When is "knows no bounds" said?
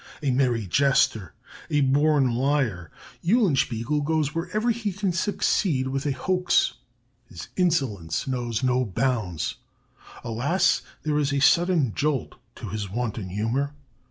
8.27-9.57